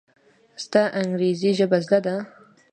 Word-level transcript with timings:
ستا 0.63 0.81
انګرېزي 0.99 1.51
ژبه 1.57 1.77
زده 1.85 1.99
ده! 2.05 2.15